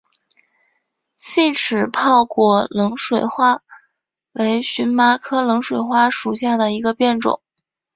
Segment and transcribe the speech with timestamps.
[1.15, 3.61] 细齿泡果冷水花
[4.31, 7.39] 为荨麻科冷水花属下的一个变种。